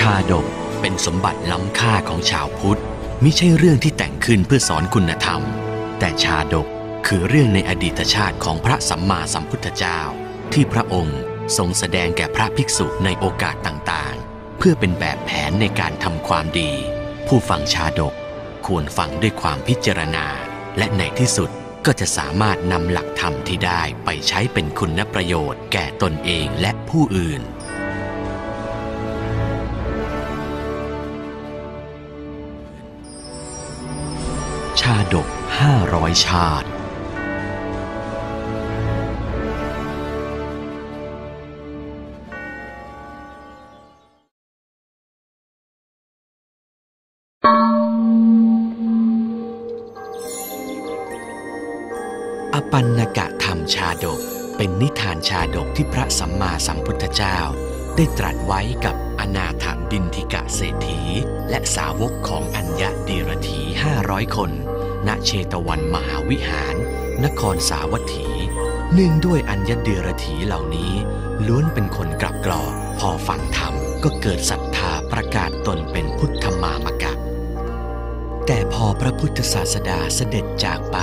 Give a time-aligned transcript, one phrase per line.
[0.00, 0.46] ชาดก
[0.80, 2.80] เป็นสมบัติล้ำค่าของชาวพุทธ
[3.22, 5.42] มิใช่เรื่องที่แต่งขึ้นเพื่อสอนคุณธรรม
[5.98, 6.66] แต่ชาดก
[7.06, 10.00] คือเรื่องในอดีตชาติของพระสัมมาสัมพุทธเจ้า
[10.52, 11.20] ที่พระองค์
[11.56, 16.72] ทรงแสดงแก่พระภิกษุในโอกาสต่างๆ เพื่อเป็นแบบแผนในการทำความดี
[17.26, 18.14] ผู้ฟังชาดก
[18.66, 20.26] ควรฟังด้วยความพิจารณา
[20.78, 21.50] และในที่สุด
[21.86, 35.28] ก็จะสามารถนำหลักธรรมที่ได้ไปใช้เป็นคุณประโยชน์แก่ตนเองและผู้อื่นาดก
[35.76, 36.68] 500ชาติ
[52.54, 54.20] อปันนกะธรรมชาดก
[54.56, 57.38] เป็นนิทานชาดกที่พระสัมมาสัมพุทธเจ้า
[57.96, 61.00] ได้ตรัสไว้กับอนาถดินทิกะเศรษฐี
[61.50, 64.52] และสาวกของอัญญะดีรถีห้าร้อยคน
[65.06, 66.74] ณเชตวันมหาวิหาร
[67.24, 68.28] นครสาวัตถี
[68.92, 70.92] เนื่องด้วยอัญญะดีรถีเหล่านี้
[71.46, 77.12] ล้วนเป็นคนกลับกรอกพอฟังธรรมก็เกิดศรัทธาประกาศตนเป็นพุทธมามกะ
[78.46, 80.98] แต่พอพระพุทธศาสดาเสด็จจากไป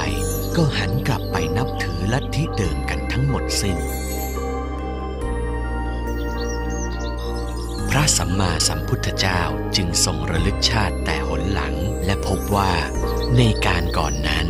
[0.55, 3.77] ก็หันกลับไปนับถือลัทธิเดิมกันทั้งหมดสิ้น
[8.17, 9.41] สัมมาสัมพุทธเจ้า
[9.75, 12.71] จึงทรงระลึกชาติแต่หนหลัง และพบว่า
[13.37, 14.47] ในการก่อนนั้น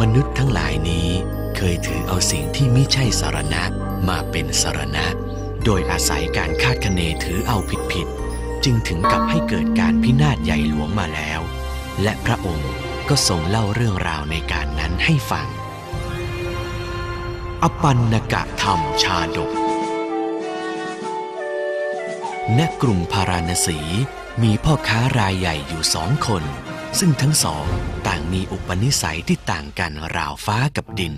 [0.00, 1.08] มนุษย์ทั้งหลายนี้
[1.56, 3.62] เคยถือเอาสิ่งที่ไมิใช่สารณะ
[4.08, 5.06] มาเป็นสารณะ
[5.64, 11.40] โดยอาศัยการคาดคะเนถือเอาผิดผิดๆจึงถึงกับให้เกิดการพินาศใหญ่หลวงมาแล้ว
[12.02, 12.72] และพระองค์
[13.08, 15.46] ก็ทรงเล่าเรื่องราวในการนั้นให้ฟัง
[17.62, 19.61] อปันนกะธรรมชาดก
[22.58, 23.78] ณกรุงพาราณสี
[24.42, 26.44] มีพ่อค้ารายใหญ่อยู่สองคน
[26.98, 27.66] ซึ่งทั้งสอง
[28.06, 31.14] ต่างมีอุปนิสัยที่ต่างกันราวฟ้ากับดิน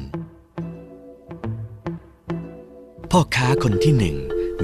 [3.11, 4.17] พ่อค้าคนที่หนึ่ง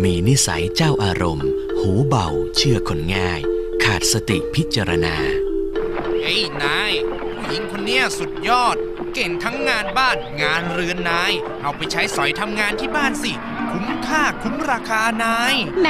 [0.03, 3.41] มีนิสัยเจ้าอารมณ์ หูเบา เชื่อคนง่าย
[3.84, 5.16] ขาดสติพิจารณา
[6.20, 6.93] เฮ้ยนาย
[7.37, 8.76] ผู้หญิงคนเนี้ยสุดยอด
[9.15, 11.32] เก่งทั้งงานบ้านงานเรือนนาย
[11.62, 13.32] เอาไปใช้สอยทำงานที่บ้านสิ
[13.70, 15.88] คุ้มค่าคุ้มราคานายแหม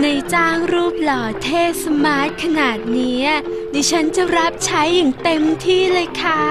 [0.00, 3.28] นายจ้างรูปหล่อเท่ smart ขนาดเนี้ย
[3.74, 6.44] ดิฉันจะรับใช้อย่างเต็มที่เลยค่ะ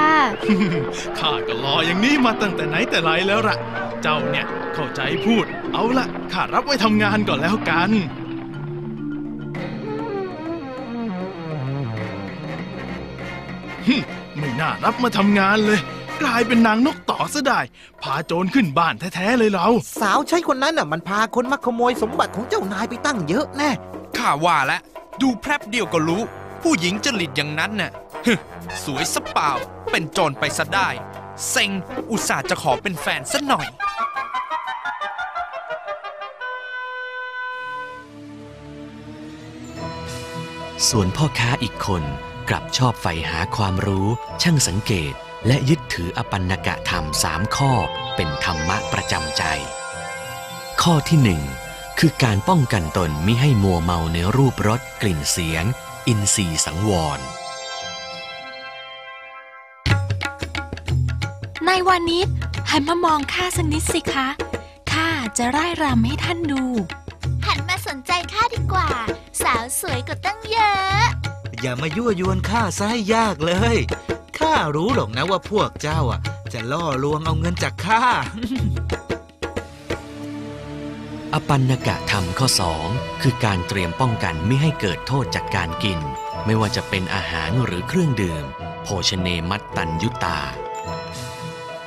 [1.20, 3.58] ข้าก็รออย่างนี้มาตั้งแต่ไหนแต่ไรแล้วล่ะ
[4.02, 7.92] เจ้าเนี่ยเข้าใจพูด เอาละข้ารับไว้ทำงานก่อนแล้วกัน
[13.88, 14.04] ฮึ่ม
[14.38, 15.80] ไม่น่ารับมาทำงานเลย
[16.22, 17.60] กลายเป็นนางนกต่อซะได้
[18.04, 19.68] พาโจรขึ้นบ้านแท้ๆเลยเรา
[20.02, 23.70] สาวใช้คนนั้นน่ะมันพาคนมาขโมยสมบัติของเจ้านายไปตั้งเยอะแน่
[24.18, 24.82] ข้าว่าแล้ว
[25.22, 26.22] ดูแพรบเดียวก็รู้
[26.62, 27.92] ผู้หญิงจริตอย่างนั้นน่ะ
[28.26, 28.34] ฮึ
[28.84, 29.52] สวยสะเปล่า
[29.92, 30.90] เป็นโจรไปซะได้
[31.50, 31.72] เซ็ง
[32.12, 33.68] อุตส่าห์จะขอเป็นแฟนซะหน่อย
[40.90, 42.04] ส่วนพ่อค้าอีกคน
[42.50, 44.08] กลับชอบใฝ่หาความรู้
[44.42, 45.14] ช่างสังเกต
[45.48, 47.72] และยึดถืออปันนกะธรรมสามข้อ
[48.16, 49.44] เป็นธรรมะประจำใจ
[50.82, 51.42] ข้อที่หนึ่ง
[52.00, 55.66] คือการป้องกันตนมิให้มัวเมาในรูปรสกลิ่นเสียง
[56.08, 57.20] อินทรีย์สังวร
[61.68, 62.28] นายวานิช
[62.72, 64.28] หันมามองข้าสักนิดสิคะ
[64.92, 66.64] ข้าจะร่ายรำให้ท่านดู
[67.46, 68.90] หันมาสนใจข้าดีกว่า
[69.44, 71.04] สาวสวยกว่าตั้งเยอะ
[71.62, 73.78] อย่ามายั่วยวนข้าซะให้ยากเลย
[74.40, 76.20] ข้ารู้หรอกนะว่าพวกเจ้าอะ
[76.54, 78.04] จะล่อลวงเอาเงินจากข้า
[81.34, 82.88] อปันนกะธรรมข้อสอง
[83.22, 86.00] คือการเตรียมป้องกันไม่ให้เกิดโทษจากการกิน
[86.46, 88.46] ไม่ว่าจะเป็นอาหารหรือเครื่องดื่ม
[88.84, 90.40] โภชเนมัตตัญยุตา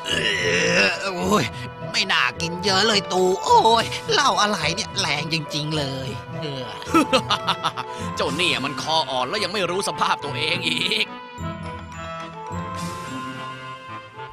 [0.06, 0.12] เอ
[0.86, 1.44] อโอ้ย
[1.92, 6.08] ไม่น่ากินเยอะเลยตู โอ้ยเหล้าอะไรเนี่ยแรงจริง ๆ เลย
[6.40, 6.66] เออ
[8.16, 11.06] เจ้าเนี่ยมันคออ่อนแล้วยังไม่รู้สภาพตัวเองอีก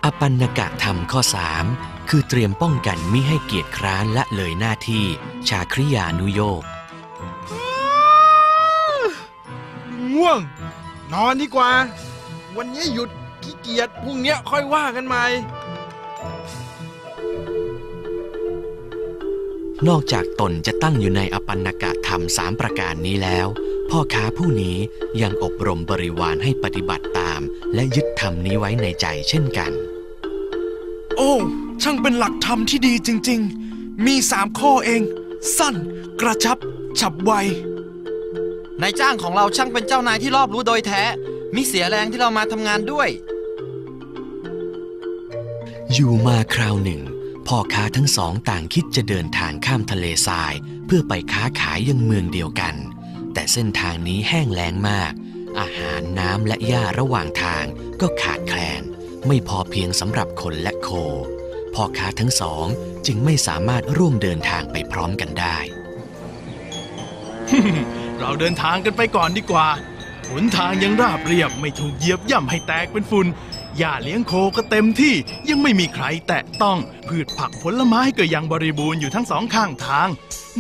[0.04, 1.66] อปันนกะธรรมข้อสาม
[2.10, 5.04] คือเตรียมป้องกันมิให้เกียรติคร้านละเลยหน้าที่
[5.48, 6.63] ชาคริยานุโยก
[10.13, 10.39] ง่วง
[11.13, 11.72] นอนดีกว่า
[12.57, 13.10] วันนี้หยุด
[13.44, 15.25] ขี้เกียจพรุ่งนี้ค่อยว่ากันใหม่
[19.88, 23.48] นอกจากตนจะตั้งอยู่ในอปันนกะธรรมสามประการนี้แล้ว
[23.90, 24.78] พ่อค้าผู้นี้
[25.22, 27.42] ยังอบรมบริวารให้ปฏิบัติตาม
[27.76, 29.72] และยึดธรรมนี้ไว้ในใจเช่นกัน
[31.18, 31.34] โอ้
[31.84, 33.40] ช่างเป็นหลักธรรมที่ดีจริง
[33.74, 35.02] ๆ มีสามข้อเอง
[35.58, 35.76] สั้น
[36.22, 36.58] กระชับ
[37.00, 37.31] ฉับไว
[38.81, 41.04] นายจ้างของเราช่างเป็นเจ้านายที่รอบรู้โดยแท้
[41.56, 43.10] มิเสียแรงที่เรามาทำงานด้วย
[45.94, 47.02] อยู่มาคราวหนึ่ง
[47.54, 50.54] พ่อค้าทั้งสองต่างคิดจะเดินทางข้ามทะเลทราย
[50.86, 52.75] เพื่อไปค้าขายยังเมืองเดียวกัน
[53.34, 55.12] แต่เส้นทางนี้แห้งแล้งมาก
[55.60, 57.63] อาหารน้ำและหญ้าระหว่างทาง
[58.01, 58.84] ก็ขาดแคลน
[59.28, 60.90] ไม่พอเพียงสำหรับคนและโค
[61.74, 62.66] พ่อค้าทั้งสอง
[63.06, 65.57] จึงไม่สามารถร่วมเดินทางไปพร้อมกันได้
[68.19, 69.68] เราเดินทางกันไปก่อนดีกว่า
[70.30, 73.28] หนทางยังราบเรียบไม่ถูกเหยียบย่ำให้แตกเป็นฝุ่น
[73.80, 75.16] หญ้าเลี้ยงโคก็เต็มที่
[75.50, 80.10] ยังไม่มีใครแตะต้องพืชผักผลไม้ก็ยังบริบูรณ์อยู่ทั้งสองข้างทาง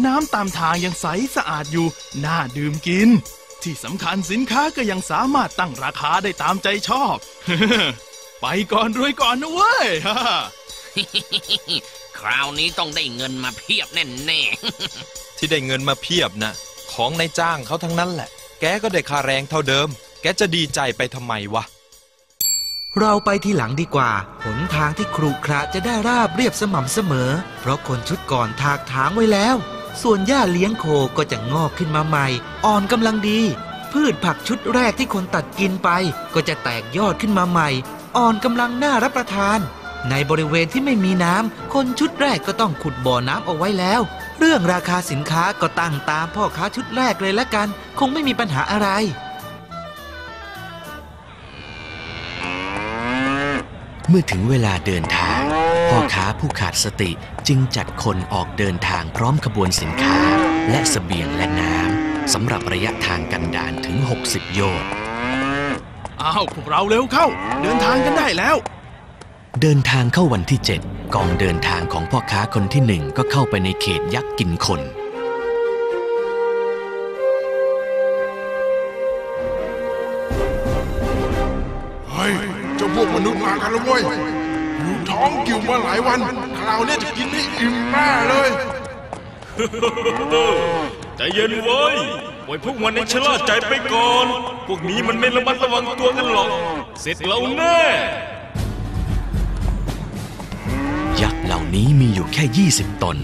[0.05, 1.05] น้ำตามทางยังใส
[1.35, 1.87] สะอาดอยู่
[2.25, 3.09] น่าดื่มกิน
[3.63, 7.17] ที่สำคัญสินค้าก็ยังสามารถตั้งราคาได้ตามใจชอบ
[8.41, 9.87] ไปก่อนรวยก่อนนะเว้ย
[12.19, 14.41] คราวนี้ต้องได้เงินมาเพียบแน่
[15.37, 16.51] ที่ได้เงินมาเพียบนะ
[16.93, 18.29] ของนายจ้างเขาทั้งนั้นแหละ
[18.61, 19.87] แกก็ได้ค่าแรงเท่าเดิม
[20.21, 21.63] แกจะดีใจไปทำไมวะ
[22.99, 24.11] เราไปทีหลังดีกว่า
[24.45, 29.55] หนทางที่ครุขระจะได้ราบเรียบสม่ำเสมอ เพราะคนชุดก่อนถากถางไว้แล้ว
[30.01, 30.85] ส่วนหญ้าเลี้ยงโค
[31.17, 32.27] ก็จะงอกขึ้นมาใหม่
[32.65, 33.39] อ่อนกำลังดี
[33.91, 35.89] พืชผักชุดแรกที่คนตัดกินไป
[36.33, 37.69] ก็จะแตกยอดขึ้นมาใหม่
[38.17, 39.59] อ่อนกำลังน่ารับประทาน
[40.09, 44.01] ในบริเวณที่ไม่มีน้ำคนชุดแรกก็ต้องขุดบ่อน้ำเอาไว้แล้ว
[44.39, 47.67] เรื่องราคาสินค้าก็ตั้งตามพ่อค้าชุดแรกเลยละกัน
[47.99, 48.89] คงไม่มีปัญหาอะไร
[54.11, 55.39] เมื่อถึงเวลาเดินทาง
[55.89, 57.11] พ่อค้าผู้ขาดสติ
[57.47, 60.17] จึงจัดคนออกเดินทางพร้อมขบวนสินค้า
[60.69, 64.91] และเสบียงและน้ำสำหรับระยะทางกันดานถึง 60 โยชน์
[66.23, 67.27] อ้าวพวกเราเร็วเข้า
[67.63, 68.55] เดินทางกันได้แล้ว
[69.61, 74.81] เดินทางเข้าวันที่ 7 กองเดินทางของพ่อค้าคนที่หนึ่งก็เข้าไปในเขตยักษ์กินคน
[82.19, 82.33] ฮ้ย
[82.77, 84.01] เจ้าพวกมนุษย์มากันแล้วเว้ย
[84.83, 86.19] อยู่ท้องกิ่วมาหลายวัน
[86.59, 88.49] คราวเนี้ยจะกินให้อิ่มแน่เลย
[91.17, 91.95] ใจเย็นเว้ย
[92.47, 94.25] ปล่อยพวกมันในชะล่าใจไปก่อน
[94.67, 96.49] พวกนี้มันไม่ระมัดระวังตัวกันหรอก
[97.01, 97.79] เสร็จเราแน่
[101.21, 103.17] ยักษ์เหล่านี้มีอยู่แค่ 20 ตน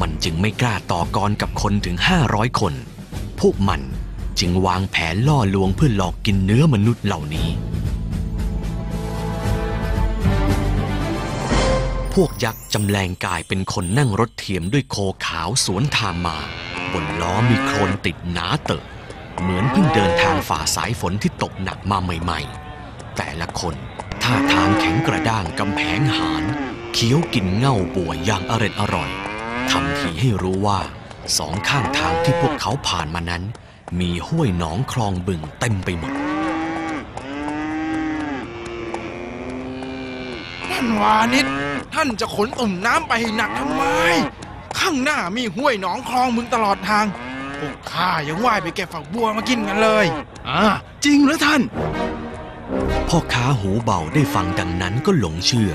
[0.00, 1.96] มันจึงไม่กล้าต่อกรกับคนถึง
[2.28, 2.74] 500 คน
[3.40, 3.80] พวกมัน
[4.40, 7.48] จึงวางแผนล่อลวงเพื่อหลอกกินเนื้อมนุษย์เหล่านี้
[12.18, 16.38] พวกยักษ์จำแรงกายเป็นคนนั่งรถเทียมด้วยโคขาวสวนทางมา
[16.92, 18.84] บนล้อมีโคลนติดหนาเตอะ
[19.40, 22.40] เหมือนเพิ่งเดินทางฝ่าสายฝนที่ตกหนักมาใหม่
[22.78, 23.74] ๆ แต่ละคน
[24.22, 26.44] ท่าทางแข็งกระด้างกำแพงหาน
[26.94, 29.10] เคี้ยวกินเง่าป่วยอย่างอร็ดอร่อย
[29.70, 30.80] ทำทีให้รู้ว่า
[31.38, 33.42] สองข้างทางที่พวกเขาผ่านมานั้น
[34.00, 36.31] มีห้วยหนองคลองบึงเต็มไปหมด
[40.72, 41.46] ท่านวานิช
[41.94, 43.84] ท่านจะขนตุ่มน้ำไปให้หนักทำไม
[44.78, 47.06] ข้างหน้ามีห้วยหนองคลองมึงตลอดทาง
[47.58, 50.06] พวกข้ายังว่ายไปเก็บฝักบัวมากินกันเลย
[50.48, 50.62] อ่า
[51.04, 51.62] จริงเหรอท่าน
[53.08, 55.70] พ่อค้าหูเบาได้ฟังดังนั้นก็หลงเชื่อ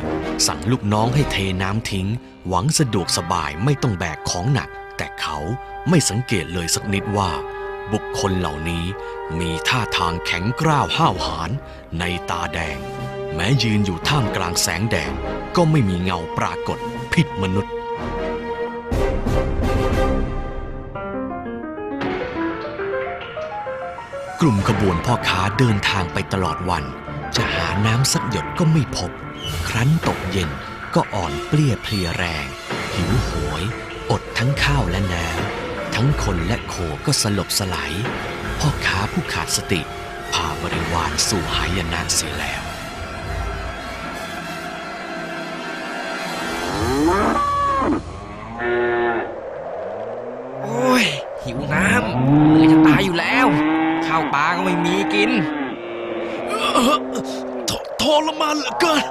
[0.48, 2.08] สั่งลูกน้องให้เทน้ำทิ้ง
[2.48, 5.38] หวังสะดวกสบายไม่ต้องแบกของหนัก แต่เขา
[5.90, 7.32] ไม่สังเกตเลยสักนิดว่า
[7.94, 8.86] บุคคลเหล่านี้
[9.40, 11.50] มีท่าทางแข็งกร้าวห้าวหาญ
[12.00, 12.78] ในตาแดง
[13.40, 15.14] แม้ยืนอยู่ท่ามกลางแสงแดด
[15.56, 16.78] ก็ไม่มีเงาปรากฏ
[17.14, 17.74] ผิดมนุษย์
[24.42, 26.84] กลุ่มขบวนพ่อค้าเดินทางไปตลอดวัน
[27.36, 29.12] จะหาน้ำสักหยดก็ไม่พบ
[29.68, 30.50] ครั้นตกเย็น
[30.96, 32.46] ก็อ่อนเปลี้ยเพลียแรง
[32.94, 33.30] หิวโห
[33.62, 33.64] ย
[34.12, 36.76] อดทั้งข้าวและน้ำทั้งคนและโค
[37.06, 37.94] ก็สลบสลาย
[38.60, 39.82] พ่อค้าผู้ขาดสติ
[40.34, 42.67] พาบริวารสู่หายนะเสียแล้ว
[58.80, 59.04] เหลือเกิน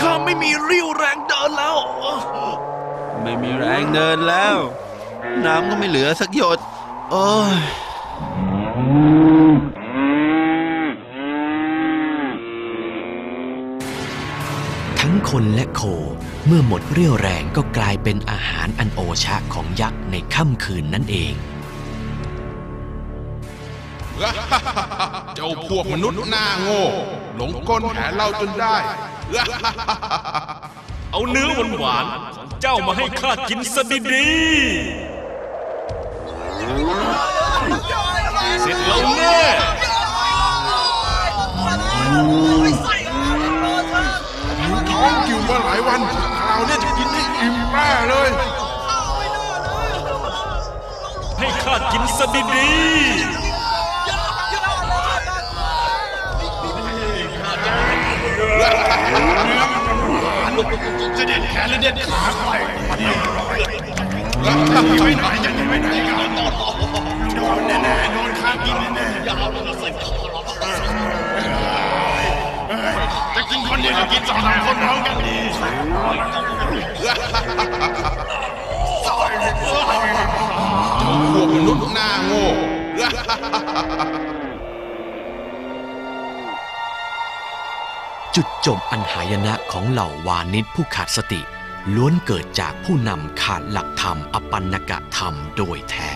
[0.00, 1.76] ข้าไม่มีเรี่ยวแรงเดินแล้ว
[3.22, 4.56] ไม่มีแรงเดินแล้ว
[5.44, 6.58] น้ำก็ไม่เหลือสักหยด
[7.10, 7.58] โอ้ย
[15.00, 15.82] ทั้งคนและโค
[16.46, 21.34] เมื่อหมดเรี่ยวแรงก็กลายเป็นอาหารอันโอชะของยักษ์ในค่ำคืนนั่นเอง
[25.36, 26.82] เจ้าพวกมนุษย์หน้าโง่
[27.36, 28.76] หลงกลแผนเราจนได้
[31.12, 31.48] เอาเนื้อ
[31.80, 33.82] หวานๆของเจ้ามาให้ข้ากินซะ
[34.12, 39.38] ดีๆเสร็จแล้วแน่
[44.90, 46.00] ท้องกิ่วมาหลายวัน
[46.38, 48.28] คราวเนี้จะกินให้อิ่มแม่เลย
[51.38, 52.68] ให้ข้ากินซะดี
[61.16, 62.50] จะเด็ดแขนและเด็ดขาไป
[65.02, 66.30] ไปไหนจะไปไหนกัน
[67.34, 69.26] โดนแน่ๆโดนข้ากินแน่ๆ
[73.36, 75.36] จะกินคนเดียวจะกินสองสามคนพร้อมกันดี
[81.34, 82.44] พวกมนุษย์หน้าโง่
[88.40, 91.40] จุดจบอันหายนะของเหล่าวานิชผู้ขาดสติ
[91.94, 96.12] ล้วนเกิดจากผู้นำขาดหลักธรรมอปันนกะธรรมโดยแท้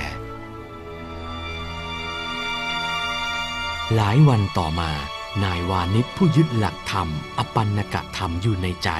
[3.94, 4.90] หลายวันต่อมา
[5.44, 8.90] นายวานิชผู้ยึดหลักธรรม อปันนกะธรรมอยู่ในใจ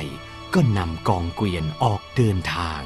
[0.55, 2.81] ก็นำกองเกวียนออกเดินทาง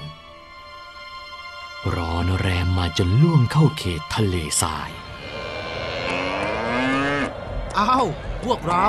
[1.94, 4.90] ร้อนแรมมาจนล่วงเข้าเขตทะเลทราย
[7.78, 8.06] อ้าว
[8.44, 8.86] พวกเรา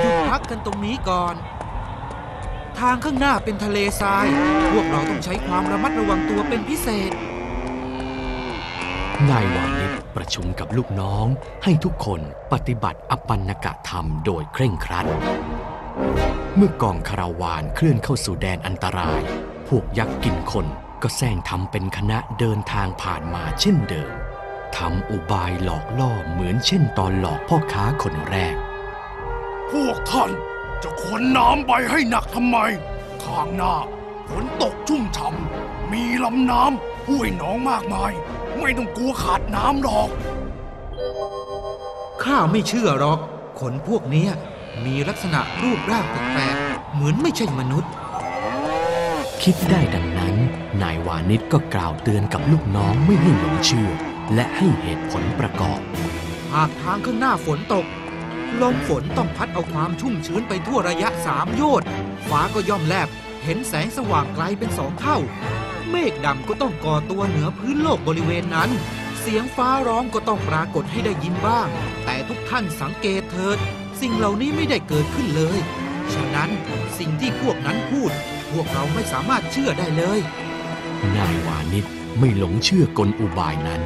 [0.00, 1.34] หยุดพักกันตรงนี้ก่อน
[2.78, 4.26] ทางข้างหน้าเป็นทะเลทราย
[4.72, 7.12] พวกเราต้องใช้ความระมัดระวังตัวเป็นพิเศษ
[9.30, 11.26] นายวานิชประชุมกับลูกน้อง
[11.64, 12.20] ให้ทุกคน
[12.52, 15.06] ปฏิบัติอปันนกะธรรมโดยเคร่งครัด
[16.56, 19.20] เมื่อกองคาราวานเคลื่อนเข้าสู่แดนอันตราย
[19.68, 20.66] พวกยักษ์กินคน
[21.02, 24.10] ก็แซงทำเป็นคณะเดินทางผ่านมาเช่นเดิม
[24.76, 28.56] ทำอุบายหลอกล่อเหมือนเช่นตอนหลอกพ่อค้าคนแรก
[29.70, 30.30] พวกท่าน
[30.82, 32.58] จะขนน้ำไปให้หนักทำไม
[33.24, 33.74] ข้างหน้า
[34.28, 38.12] ฝนตกชุ่มฉ่ำมีลำน้ำห้วยหนองมากมาย
[38.60, 40.08] ไม่ต้องกลัวขาดน้ำหรอก
[42.22, 43.18] ข้าไม่เชื่อหรอก
[43.60, 44.30] ขนพวกเนี้ย
[44.84, 47.92] มีลักษณะรูปร่างแปลกๆเหมือนไม่ใช่มนุษย์
[49.42, 50.34] คิดได้ดังนั้น
[50.82, 53.90] นายวานิชก็กล่าวเตือนกับลูกน้องไม่ให้หลงเชื่อ
[54.34, 55.80] และให้เหตุผลประกอบ
[56.52, 57.86] หากทางข้างหน้าฝนตก
[58.60, 61.88] ลมฝนต้องพัดเอาความชุ่มชื้นไปทั่วระยะสามโยชน์
[62.28, 63.08] ฟ้าก็ย่อมแลบ
[63.44, 65.18] เห็นแสงสว่างไกลเป็นสองเท่า
[65.90, 68.70] เมฆดำก็ต้องก่อตัวเหนือพื้นโลกบริเวณนั้น
[69.20, 71.68] เสียงฟ้าร้องก็ต้องปรากฏให้ได้ยินบ้าง
[72.04, 73.58] แต่ทุกท่านสังเกตเถิด
[74.00, 75.58] สิ่งเหล่านี้ไม่ได้เกิดขึ้นเลย
[76.14, 76.50] ฉะนั้น
[76.98, 78.10] สิ่งที่พวกนั้นพูด
[78.52, 80.20] พวกเราไม่สามารถเชื่อได้เลย
[81.16, 81.86] นายวานิช
[82.18, 83.82] ไม่หลงเชื่อกลอุบายนั้น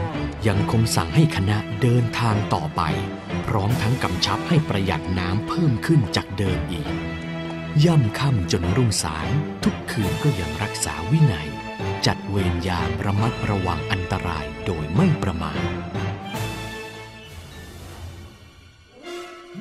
[0.46, 2.82] ยังคงสั่งให้คณะเดินทางต่อไป
[3.46, 6.88] พร้อมทั้งกำชับให้ประหยัดน้ำเพิ่มขึ้นจากเดิมอีก
[7.84, 9.26] ย่ำค่ำจนรุ่งสาง
[9.64, 11.48] ทุกคืนก็ยังรักษาวินัย
[12.06, 15.60] จัดเวรยามระมัดระวังอันตรายโดยไม่ประมาท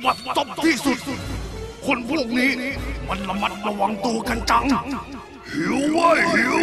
[0.03, 1.00] บัดตบที่สุด
[1.86, 2.51] คนพวกนี้
[3.10, 4.65] มันระมัดระวังตัวกันจัง
[5.55, 6.57] หิวเว้ยหิว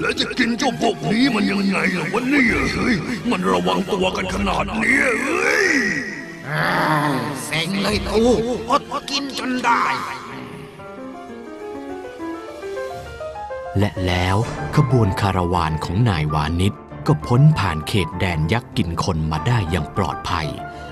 [0.00, 2.44] แล้วจะกินเจ้าพวกนี้มันยังไงล่ะวันนี้
[2.74, 2.94] เฮ้ย
[3.30, 5.70] มันระวังตัวกันขนาดนี้เฮ้ย
[7.44, 8.22] เซ็งเลยตู
[8.70, 9.84] อดกินจนได้
[13.78, 14.36] และแล้ว
[14.76, 16.74] ขบวนคาราวานของนายวานิช
[17.06, 20.48] ก็พ้นผ่านเขตแดนยักษ์กินคนมาได้อย่างปลอดภัย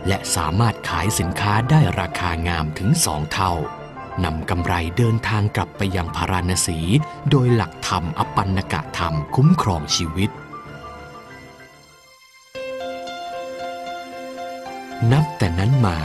[0.07, 3.53] และสามารถขายสินค้าได้ราคางามถึงสองเท่า
[4.25, 6.79] นำกำไรเดินทางกลับไปยังพาราณสี
[7.31, 10.31] โดยหลักธรรมอปันนกะธรรมคุ้มครองชีวิต
[15.13, 15.99] นับแต่นั้นมา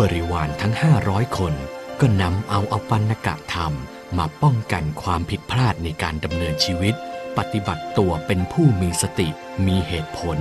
[0.00, 0.74] บริวารทั้ง
[1.04, 1.54] 500 คน
[2.00, 3.72] ก็นำเอาอปันนกะธรรม
[4.18, 6.94] มาป้องกันความผิดพลาดในการดำเนินชีวิต
[7.38, 9.28] ปฏิบัติตัวเป็นผู้มีสติ
[9.66, 10.38] มีเหตุผล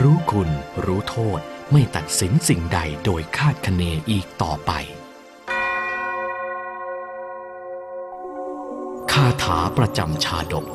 [0.00, 0.50] รู้คุณ
[0.84, 1.40] รู้โทษ
[1.72, 4.72] ไม่ตัดสินสิ่งใดโดยคาดคะเนอีกต่อไป
[9.12, 10.66] คาถาประจำชาดก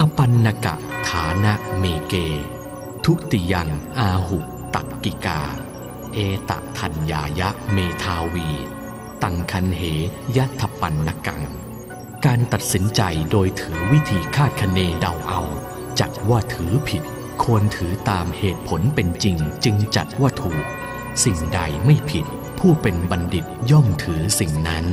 [0.00, 0.74] อปันนกะ
[1.10, 2.14] ฐานะเมเก
[3.04, 3.68] ทุติยัง
[3.98, 4.38] อาหุ
[4.74, 5.40] ตักกิกา
[6.14, 6.18] เอ
[6.50, 8.48] ตะทัญญายะเมทาวี
[9.22, 9.82] ตังคันเห
[10.36, 11.42] ยัตถปันนกัง
[12.24, 15.42] การตัดสินใจโดยถือวิธีคาดคะเนเดาเอา
[16.00, 17.02] จัดว่าถือผิด
[17.42, 20.64] ควรถือตามเหตุผลเป็นจริงจึงจัดว่าถูก
[21.24, 22.26] สิ่งใดไม่ผิด
[22.58, 24.86] ผู้เป็นบัณฑิตย่อมถือสิ่งนั้น